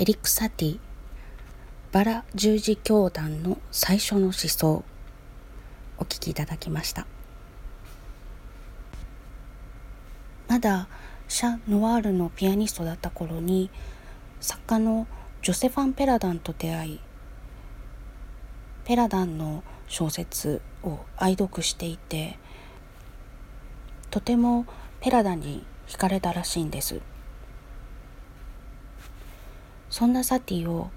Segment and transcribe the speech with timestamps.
[0.00, 0.78] エリック・サティ
[1.90, 4.84] バラ十字教団の最初の思想。
[5.98, 7.04] お聞きいただきました。
[10.46, 10.86] まだ
[11.26, 13.70] シャ・ノワールのピアニストだった頃に
[14.38, 15.08] 作家の
[15.42, 17.00] ジョセファン・ペラダンと出会い
[18.84, 22.38] ペラダンの小説を愛読していて
[24.12, 24.64] とても
[25.00, 27.00] ペラダンに惹かれたらしいんです。
[29.98, 30.90] そんなサティを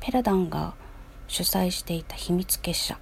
[0.00, 0.74] ペラダンが
[1.28, 2.98] 主催していた秘密結社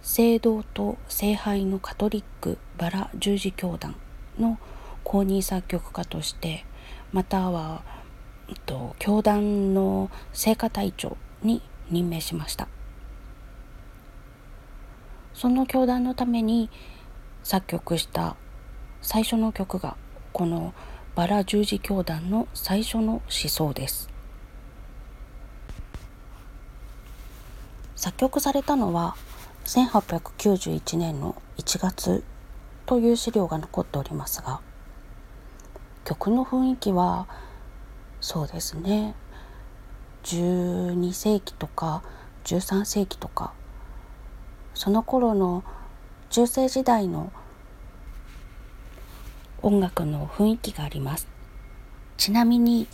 [0.00, 3.94] 聖堂と聖杯のカトリックバラ十字教団
[4.38, 4.58] の
[5.04, 6.64] 公認作曲家として
[7.12, 7.82] または、
[8.48, 11.60] えっと、教団の聖歌隊長に
[11.90, 12.66] 任命しました。
[15.34, 16.70] その教団のために
[17.42, 18.36] 作曲した
[19.02, 19.98] 最初の曲が
[20.32, 20.72] この
[21.14, 24.13] バラ十字教団の最初の思想です。
[28.04, 29.16] 作曲されたのは
[29.64, 32.22] 1891年の1月
[32.84, 34.60] という資料が残っておりますが
[36.04, 37.26] 曲の雰囲気は
[38.20, 39.14] そうですね。
[40.24, 42.02] 12世紀とか
[42.44, 43.54] 13世紀とか
[44.74, 45.64] その頃の
[46.28, 47.32] 中世時代の
[49.62, 51.26] 音楽の雰囲気があります。
[52.18, 52.86] ちなみに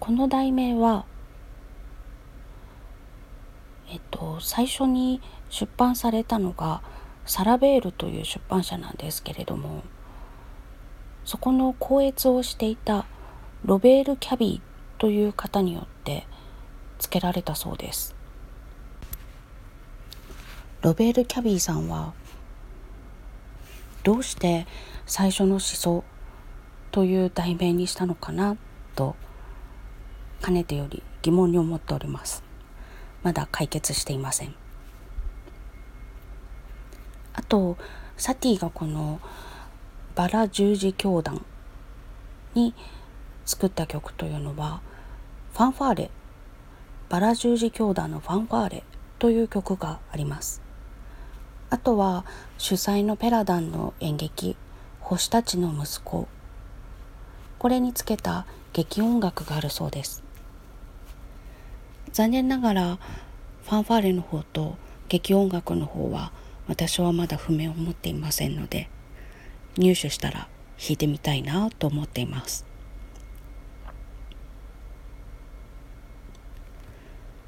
[0.00, 1.04] この題名は
[3.92, 5.20] えっと最初に
[5.50, 6.82] 出版されたのが
[7.26, 9.82] サラベールという出版社なんですけれども
[11.24, 13.04] そこの校閲をしていた
[13.64, 16.26] ロベール・キャビーという方によって
[16.98, 18.14] 付けられたそうです。
[20.80, 22.12] ロベール・キャビーさんは
[24.02, 24.66] どうして
[25.06, 26.02] 最初の思想
[26.90, 28.56] という題名にしたのかな
[28.96, 29.14] と
[30.40, 32.51] かねてより疑問に思っております。
[33.22, 34.54] まだ解決していません。
[37.34, 37.76] あと
[38.16, 39.20] サティがこの
[40.14, 41.44] バラ十字教団
[42.54, 42.74] に
[43.44, 44.80] 作った曲というのは
[45.54, 46.10] ファンファーレ。
[47.08, 48.84] バラ十字教団のファンファーレ
[49.18, 50.62] という曲があります。
[51.68, 52.24] あとは
[52.58, 54.56] 主催のペラダンの演劇
[55.00, 56.26] 星たちの息子。
[57.58, 60.22] これにつけた劇音楽があるそうです。
[62.12, 62.98] 残念ながら
[63.64, 64.76] ファンファーレの方と
[65.08, 66.32] 劇音楽の方は
[66.68, 68.88] 私はまだ譜面を持っていませんので
[69.76, 72.66] 入手したら弾いてみたいなと思っています。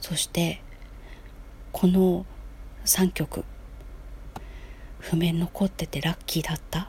[0.00, 0.62] そして
[1.72, 2.26] この
[2.84, 3.44] 3曲
[4.98, 6.86] 譜面残っててラッキーだったっ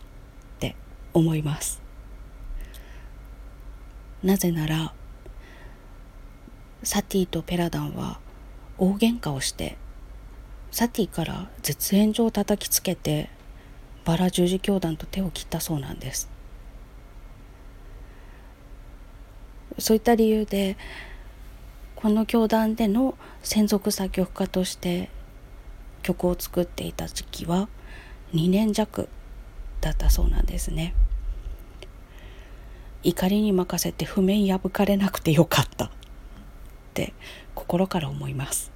[0.60, 0.76] て
[1.14, 1.82] 思います。
[4.22, 4.94] なぜなら
[6.86, 8.20] サティとペラダンは
[8.78, 9.76] 大喧嘩をして
[10.72, 13.30] サティから絶縁状を叩きつけて
[14.06, 16.30] バラ十字教団と手を切ったそうなんです。
[19.80, 20.78] そういった理由で
[21.96, 25.10] この教団での専属作曲家として
[26.04, 27.68] 曲を作っていた時期は
[28.34, 29.10] 2年弱
[29.82, 30.94] だったそうなんですね。
[33.02, 35.92] 怒りに任せて譜面破かれなくてよかった。
[36.96, 37.14] って
[37.54, 38.72] 心から思います。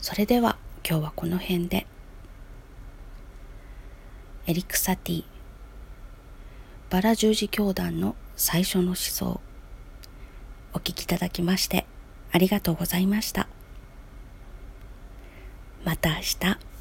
[0.00, 0.56] それでは
[0.88, 1.86] 今日はこの辺で。
[4.46, 5.24] エリク・サティ。
[6.90, 9.40] バラ十字教団の最初の思想。
[10.72, 11.86] お聞きいただきまして
[12.32, 13.46] ありがとうございました。
[15.84, 16.73] また明日。